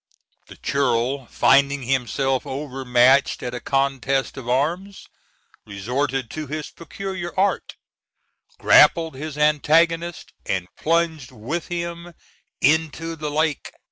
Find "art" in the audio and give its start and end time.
7.39-7.75